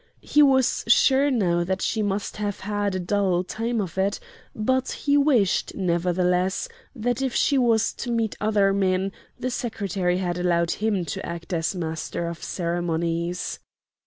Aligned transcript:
He 0.23 0.41
was 0.41 0.83
sure 0.87 1.29
now 1.29 1.63
that 1.63 1.79
she 1.83 2.01
must 2.01 2.37
have 2.37 2.61
had 2.61 2.95
a 2.95 2.99
dull 2.99 3.43
time 3.43 3.79
of 3.79 3.99
it; 3.99 4.19
but 4.55 4.91
he 4.93 5.15
wished, 5.15 5.75
nevertheless, 5.75 6.67
that 6.95 7.21
if 7.21 7.35
she 7.35 7.55
was 7.59 7.93
to 8.01 8.09
meet 8.09 8.35
other 8.41 8.73
men, 8.73 9.11
the 9.39 9.51
Secretary 9.51 10.17
had 10.17 10.39
allowed 10.39 10.71
him 10.71 11.05
to 11.05 11.23
act 11.23 11.53
as 11.53 11.75
master 11.75 12.25
of 12.27 12.41
ceremonies. 12.43 13.59